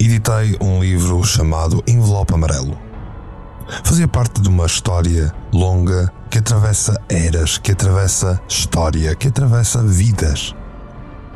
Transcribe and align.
editei 0.00 0.56
um 0.60 0.80
livro 0.80 1.22
chamado 1.22 1.84
Envelope 1.86 2.34
Amarelo. 2.34 2.76
Fazia 3.84 4.08
parte 4.08 4.40
de 4.40 4.48
uma 4.48 4.66
história 4.66 5.32
longa 5.52 6.12
que 6.28 6.38
atravessa 6.38 7.00
eras, 7.08 7.58
que 7.58 7.70
atravessa 7.70 8.40
história, 8.48 9.14
que 9.14 9.28
atravessa 9.28 9.80
vidas. 9.84 10.52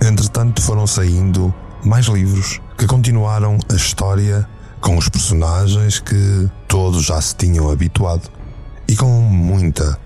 Entretanto, 0.03 0.61
foram 0.61 0.89
saindo 0.89 1.55
mais 1.85 2.07
livros 2.07 2.61
que 2.77 2.87
continuaram 2.87 3.59
a 3.71 3.75
história 3.75 4.49
com 4.81 4.97
os 4.97 5.09
personagens 5.09 6.01
que 6.01 6.51
todos 6.67 7.05
já 7.05 7.21
se 7.21 7.37
tinham 7.37 7.71
habituado 7.71 8.29
e 8.89 8.97
com 8.97 9.21
muita, 9.21 9.97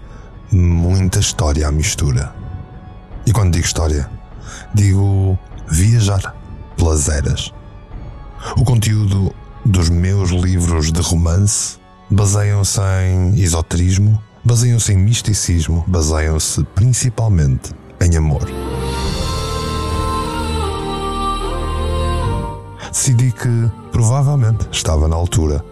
muita 0.52 1.20
história 1.20 1.66
à 1.66 1.72
mistura. 1.72 2.34
E 3.24 3.32
quando 3.32 3.52
digo 3.52 3.64
história, 3.64 4.10
digo 4.74 5.38
viajar 5.68 6.39
pelas 6.80 7.10
eras. 7.10 7.52
O 8.56 8.64
conteúdo 8.64 9.34
dos 9.66 9.90
meus 9.90 10.30
livros 10.30 10.90
de 10.90 11.00
romance 11.02 11.78
baseiam-se 12.10 12.80
em 13.04 13.38
esoterismo, 13.38 14.20
baseiam-se 14.42 14.94
em 14.94 14.96
misticismo, 14.96 15.84
baseiam-se 15.86 16.64
principalmente 16.74 17.74
em 18.00 18.16
amor. 18.16 18.46
Decidi 22.90 23.30
que 23.30 23.70
provavelmente 23.92 24.66
estava 24.72 25.06
na 25.06 25.16
altura 25.16 25.62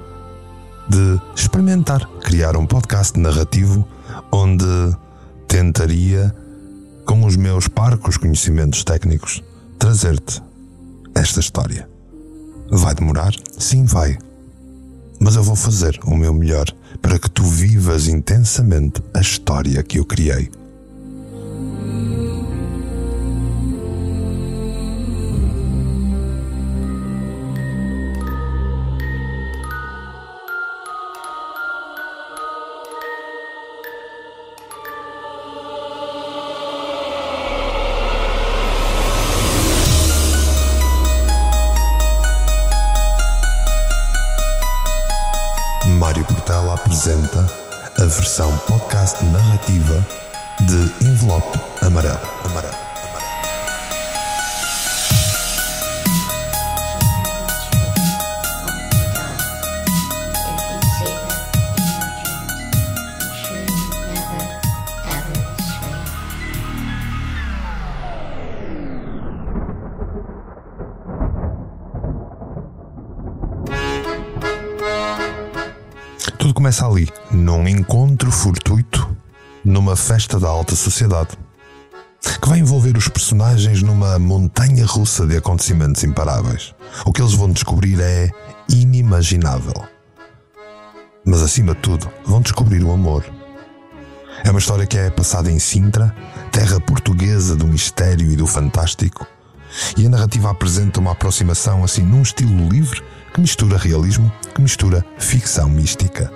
de 0.90 1.20
experimentar 1.34 2.06
criar 2.22 2.54
um 2.54 2.66
podcast 2.66 3.18
narrativo 3.18 3.88
onde 4.30 4.94
tentaria, 5.48 6.34
com 7.06 7.24
os 7.24 7.34
meus 7.34 7.66
parcos 7.66 8.18
conhecimentos 8.18 8.84
técnicos, 8.84 9.42
trazer-te 9.78 10.47
esta 11.18 11.40
história. 11.40 11.88
Vai 12.70 12.94
demorar? 12.94 13.34
Sim, 13.58 13.84
vai. 13.84 14.18
Mas 15.20 15.36
eu 15.36 15.42
vou 15.42 15.56
fazer 15.56 15.98
o 16.04 16.16
meu 16.16 16.32
melhor 16.32 16.66
para 17.02 17.18
que 17.18 17.30
tu 17.30 17.42
vivas 17.42 18.06
intensamente 18.06 19.02
a 19.12 19.20
história 19.20 19.82
que 19.82 19.98
eu 19.98 20.04
criei. 20.04 20.50
Versão 48.08 48.56
podcast 48.66 49.22
narrativa 49.26 50.06
de 50.60 51.06
Envelope 51.06 51.60
Amarelo. 51.82 52.18
Amarelo. 52.44 52.87
Tudo 76.36 76.54
começa 76.54 76.86
ali, 76.86 77.08
num 77.30 77.66
encontro 77.66 78.30
fortuito, 78.30 79.16
numa 79.64 79.96
festa 79.96 80.38
da 80.38 80.48
alta 80.48 80.74
sociedade, 80.76 81.30
que 82.40 82.48
vai 82.48 82.58
envolver 82.58 82.96
os 82.96 83.08
personagens 83.08 83.82
numa 83.82 84.18
montanha 84.18 84.84
russa 84.84 85.26
de 85.26 85.36
acontecimentos 85.36 86.02
imparáveis. 86.04 86.74
O 87.06 87.12
que 87.12 87.22
eles 87.22 87.34
vão 87.34 87.50
descobrir 87.50 88.00
é 88.00 88.30
inimaginável. 88.68 89.84
Mas 91.24 91.42
acima 91.42 91.74
de 91.74 91.80
tudo, 91.80 92.08
vão 92.24 92.40
descobrir 92.40 92.82
o 92.82 92.92
amor. 92.92 93.24
É 94.44 94.50
uma 94.50 94.60
história 94.60 94.86
que 94.86 94.98
é 94.98 95.10
passada 95.10 95.50
em 95.50 95.58
Sintra, 95.58 96.14
terra 96.52 96.80
portuguesa 96.80 97.56
do 97.56 97.66
mistério 97.66 98.30
e 98.30 98.36
do 98.36 98.46
fantástico, 98.46 99.26
e 99.96 100.06
a 100.06 100.08
narrativa 100.08 100.50
apresenta 100.50 101.00
uma 101.00 101.12
aproximação 101.12 101.84
assim 101.84 102.02
num 102.02 102.22
estilo 102.22 102.68
livre 102.68 103.02
que 103.32 103.40
mistura 103.40 103.76
realismo, 103.76 104.30
que 104.54 104.60
mistura 104.60 105.04
ficção 105.18 105.68
mística. 105.68 106.30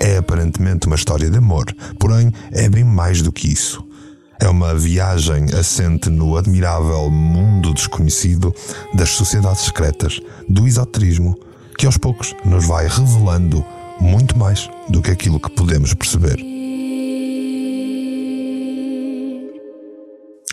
É 0.00 0.16
aparentemente 0.18 0.86
uma 0.86 0.96
história 0.96 1.30
de 1.30 1.38
amor, 1.38 1.66
porém 1.98 2.32
é 2.52 2.68
bem 2.68 2.84
mais 2.84 3.22
do 3.22 3.32
que 3.32 3.48
isso. 3.52 3.84
É 4.40 4.48
uma 4.48 4.74
viagem 4.74 5.46
assente 5.52 6.08
no 6.08 6.36
admirável 6.36 7.10
mundo 7.10 7.74
desconhecido 7.74 8.54
das 8.94 9.10
sociedades 9.10 9.64
secretas, 9.64 10.18
do 10.48 10.66
esoterismo, 10.66 11.38
que 11.76 11.84
aos 11.84 11.98
poucos 11.98 12.34
nos 12.44 12.66
vai 12.66 12.86
revelando 12.88 13.64
muito 14.00 14.36
mais 14.38 14.68
do 14.88 15.02
que 15.02 15.10
aquilo 15.10 15.38
que 15.38 15.50
podemos 15.50 15.94
perceber. 15.94 16.36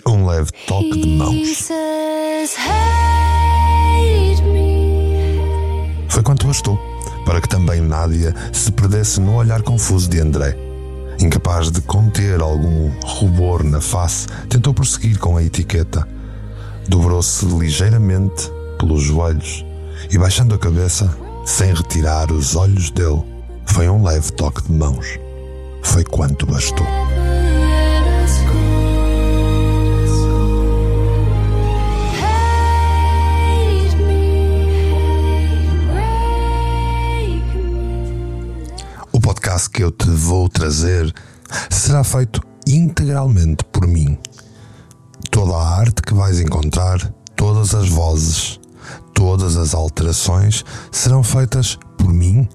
Um 0.05 0.25
leve 0.25 0.51
toque 0.65 1.01
de 1.01 1.07
mãos. 1.17 1.69
Foi 6.09 6.23
quanto 6.23 6.47
bastou 6.47 6.79
para 7.27 7.41
que 7.41 7.49
também 7.49 7.81
Nádia 7.81 8.33
se 8.53 8.71
perdesse 8.71 9.19
no 9.19 9.35
olhar 9.35 9.61
confuso 9.61 10.09
de 10.09 10.21
André. 10.21 10.57
Incapaz 11.19 11.69
de 11.69 11.81
conter 11.81 12.39
algum 12.39 12.89
rubor 13.03 13.63
na 13.65 13.81
face, 13.81 14.27
tentou 14.47 14.73
prosseguir 14.73 15.19
com 15.19 15.35
a 15.35 15.43
etiqueta. 15.43 16.07
Dobrou-se 16.87 17.45
ligeiramente 17.45 18.49
pelos 18.79 19.03
joelhos 19.03 19.65
e, 20.09 20.17
baixando 20.17 20.55
a 20.55 20.57
cabeça, 20.57 21.13
sem 21.45 21.73
retirar 21.73 22.31
os 22.31 22.55
olhos 22.55 22.91
dele, 22.91 23.21
foi 23.67 23.89
um 23.89 24.03
leve 24.03 24.31
toque 24.31 24.63
de 24.63 24.71
mãos. 24.71 25.19
Foi 25.83 26.03
quanto 26.03 26.45
bastou. 26.45 26.85
O 39.11 39.19
podcast 39.19 39.69
que 39.69 39.83
eu 39.83 39.91
te 39.91 40.09
vou 40.09 40.49
trazer 40.49 41.13
será 41.69 42.03
feito 42.03 42.41
integralmente 42.67 43.63
por 43.65 43.87
mim. 43.87 44.17
Toda 45.31 45.55
a 45.55 45.79
arte 45.79 46.01
que 46.01 46.13
vais 46.13 46.39
encontrar, 46.39 46.99
todas 47.35 47.73
as 47.73 47.87
vozes, 47.89 48.59
todas 49.13 49.55
as 49.55 49.73
alterações 49.73 50.63
serão 50.91 51.23
feitas 51.23 51.77
por 51.97 52.13
mim, 52.13 52.47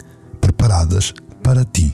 preparadas 0.63 1.13
para 1.43 1.65
ti. 1.65 1.93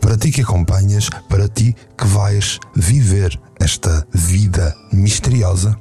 Para 0.00 0.16
ti 0.16 0.32
que 0.32 0.42
acompanhas, 0.42 1.08
para 1.28 1.48
ti 1.48 1.76
que 1.96 2.06
vais 2.06 2.58
viver 2.74 3.38
esta 3.60 4.04
vida 4.12 4.74
misteriosa 4.92 5.78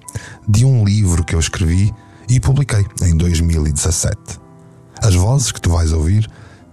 de 0.48 0.64
um 0.64 0.86
livro 0.86 1.24
que 1.24 1.34
eu 1.34 1.40
escrevi 1.40 1.92
e 2.30 2.40
publiquei 2.40 2.86
em 3.02 3.18
2017. 3.18 4.16
As 5.02 5.16
vozes 5.16 5.52
que 5.52 5.60
tu 5.60 5.72
vais 5.72 5.92
ouvir 5.92 6.30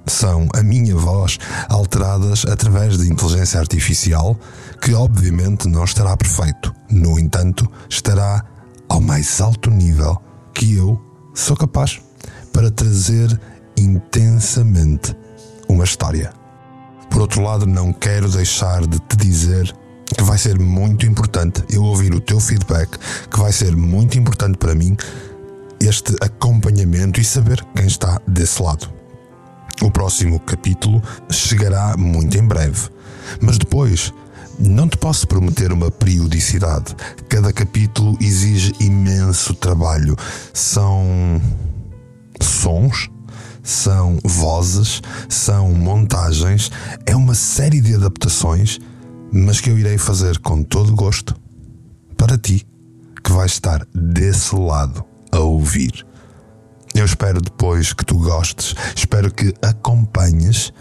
são 0.07 0.47
a 0.55 0.63
minha 0.63 0.95
voz 0.95 1.39
alteradas 1.71 2.45
através 2.45 2.99
de 2.99 3.11
inteligência 3.11 3.59
artificial, 3.59 4.39
que 4.83 4.93
obviamente 4.93 5.69
não 5.69 5.85
estará 5.85 6.15
perfeito. 6.17 6.75
No 6.91 7.19
entanto, 7.19 7.67
estará 7.89 8.45
ao 8.91 9.01
mais 9.01 9.41
alto 9.41 9.71
nível 9.71 10.21
que 10.53 10.77
eu 10.77 11.01
sou 11.35 11.57
capaz 11.57 11.99
para 12.53 12.71
trazer 12.71 13.41
intensamente 13.77 15.17
uma 15.77 15.85
história. 15.85 16.33
Por 17.11 17.21
outro 17.21 17.43
lado, 17.43 17.67
não 17.67 17.93
quero 17.93 18.29
deixar 18.31 18.87
de 18.87 18.99
te 18.99 19.17
dizer 19.17 19.75
que 20.17 20.23
vai 20.23 20.39
ser 20.39 20.59
muito 20.59 21.05
importante 21.07 21.63
eu 21.71 21.83
ouvir 21.85 22.15
o 22.15 22.21
teu 22.21 22.41
feedback, 22.41 22.99
que 23.31 23.39
vai 23.39 23.53
ser 23.53 23.77
muito 23.77 24.19
importante 24.19 24.57
para 24.57 24.75
mim 24.75 24.97
este 25.79 26.17
acompanhamento 26.21 27.21
e 27.21 27.25
saber 27.25 27.63
quem 27.75 27.87
está 27.87 28.21
desse 28.27 28.63
lado. 28.63 28.91
O 29.83 29.91
próximo 29.91 30.41
capítulo 30.41 31.03
chegará 31.31 31.97
muito 31.97 32.39
em 32.39 32.47
breve, 32.47 32.89
mas 33.41 33.59
depois 33.59 34.13
não 34.59 34.89
te 34.89 34.97
posso 34.97 35.29
prometer 35.29 35.71
uma 35.73 35.91
periodicidade. 35.91 36.97
Cada 37.29 37.53
capítulo 37.53 38.17
exige 38.19 38.73
imenso 38.81 39.53
trabalho. 39.53 40.17
São 40.55 41.39
sons, 42.41 43.11
são 43.67 44.17
vozes, 44.25 45.03
são 45.29 45.73
montagens, 45.73 46.71
é 47.05 47.17
uma 47.17 47.35
série 47.35 47.81
de 47.81 47.97
adaptações, 47.97 48.79
mas 49.33 49.61
que 49.61 49.69
eu 49.69 49.77
irei 49.77 49.99
fazer 49.99 50.39
com 50.39 50.63
todo 50.63 50.95
gosto 50.95 51.35
para 52.17 52.39
ti 52.39 52.65
que 53.25 53.33
vais 53.33 53.51
estar 53.51 53.85
desse 53.93 54.55
lado 54.55 55.05
a 55.33 55.41
ouvir. 55.41 56.07
Eu 56.95 57.05
espero 57.05 57.43
depois 57.43 57.93
que 57.93 58.05
tu 58.05 58.21
gostes, 58.21 58.73
espero 58.95 59.33
que 59.33 59.53
acompanhes 59.61 60.73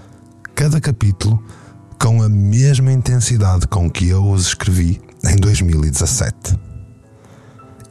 cada 0.53 0.79
capítulo 0.79 1.43
com 1.99 2.21
a 2.21 2.29
mesma 2.29 2.91
intensidade 2.91 3.67
com 3.67 3.89
que 3.89 4.09
eu 4.09 4.23
os 4.29 4.49
escrevi 4.49 5.01
em 5.23 5.35
2017. 5.37 6.55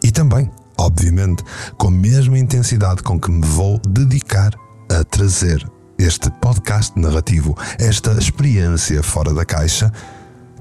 E 0.04 0.12
também, 0.12 0.48
obviamente, 0.78 1.42
com 1.76 1.88
a 1.88 1.90
mesma 1.90 2.38
intensidade 2.38 3.02
com 3.02 3.18
que 3.18 3.30
me 3.30 3.44
vou 3.44 3.80
dedicar 3.80 4.54
a 4.90 5.04
trazer 5.04 5.64
este 5.98 6.30
podcast 6.40 6.98
narrativo, 6.98 7.56
esta 7.78 8.12
experiência 8.12 9.02
fora 9.02 9.32
da 9.32 9.44
caixa 9.44 9.92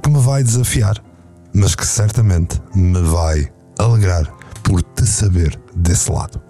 que 0.02 0.10
me 0.10 0.20
vai 0.20 0.44
desafiar, 0.44 0.96
mas 1.54 1.76
que 1.76 1.86
certamente 1.86 2.62
me 2.76 3.02
vai 3.02 3.52
alegrar 3.80 4.32
por 4.64 4.82
te 4.82 5.06
saber 5.06 5.60
desse 5.76 6.12
lado. 6.12 6.42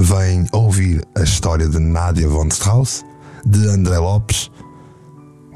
Vem 0.00 0.46
ouvir 0.52 1.04
a 1.16 1.22
história 1.22 1.68
de 1.68 1.78
Nádia 1.78 2.28
von 2.28 2.46
Strauss, 2.48 3.04
de 3.44 3.68
André 3.68 3.98
Lopes, 3.98 4.50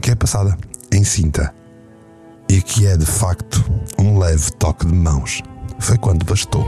que 0.01 0.11
é 0.11 0.15
passada 0.15 0.57
em 0.93 1.05
cinta 1.05 1.55
e 2.49 2.61
que 2.61 2.87
é 2.87 2.97
de 2.97 3.07
facto 3.07 3.65
um 3.99 4.19
leve 4.19 4.51
toque 4.53 4.87
de 4.87 4.93
mãos. 4.93 5.43
Foi 5.79 5.97
quando 5.97 6.25
bastou. 6.25 6.67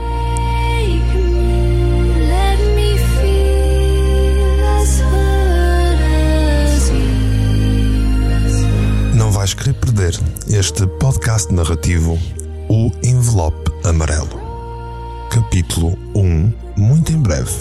Querer 9.55 9.73
perder 9.75 10.19
este 10.47 10.85
podcast 10.99 11.51
narrativo, 11.53 12.19
O 12.69 12.91
Envelope 13.03 13.71
Amarelo. 13.87 14.41
Capítulo 15.29 15.97
1, 16.13 16.53
muito 16.77 17.11
em 17.11 17.21
breve. 17.21 17.51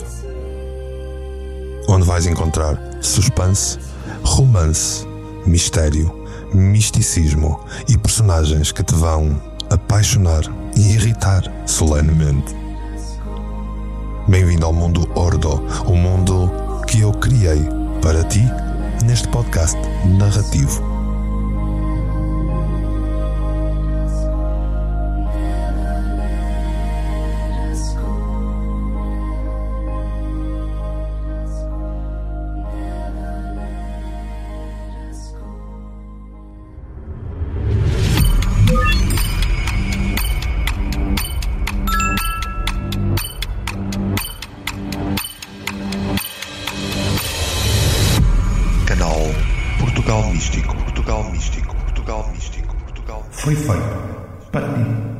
Onde 1.88 2.04
vais 2.04 2.26
encontrar 2.26 2.80
suspense, 3.00 3.78
romance, 4.22 5.06
mistério, 5.46 6.12
misticismo 6.52 7.64
e 7.88 7.96
personagens 7.96 8.72
que 8.72 8.82
te 8.82 8.94
vão 8.94 9.40
apaixonar 9.70 10.42
e 10.76 10.94
irritar 10.94 11.42
solenemente. 11.66 12.54
Bem-vindo 14.26 14.66
ao 14.66 14.72
mundo 14.72 15.08
Ordo, 15.14 15.62
o 15.86 15.94
mundo 15.94 16.50
que 16.86 17.00
eu 17.00 17.12
criei 17.12 17.62
para 18.02 18.24
ti 18.24 18.42
neste 19.04 19.28
podcast 19.28 19.78
narrativo. 20.18 20.93
Foi 53.44 53.54
feito 53.54 54.48
para 54.50 54.66
ti. 54.68 55.13